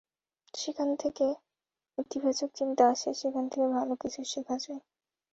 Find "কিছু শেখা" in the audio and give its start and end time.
3.95-4.55